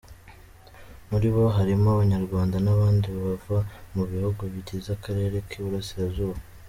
Muri 1.09 1.27
bo 1.33 1.43
harimo 1.57 1.85
Abanyarwanda 1.91 2.57
n’abandi 2.65 3.07
bava 3.21 3.57
mu 3.95 4.03
bihugu 4.11 4.41
bigize 4.53 4.89
akarere 4.97 5.35
k’Iburasirazuba. 5.47 6.37